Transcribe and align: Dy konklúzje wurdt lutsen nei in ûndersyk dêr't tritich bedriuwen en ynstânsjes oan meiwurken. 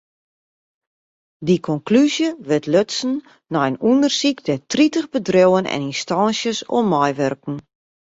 Dy 1.47 1.55
konklúzje 1.67 2.29
wurdt 2.47 2.69
lutsen 2.73 3.13
nei 3.53 3.67
in 3.69 3.81
ûndersyk 3.91 4.37
dêr't 4.45 4.67
tritich 4.71 5.11
bedriuwen 5.13 5.65
en 5.73 5.85
ynstânsjes 5.89 6.59
oan 6.75 6.87
meiwurken. 6.91 7.55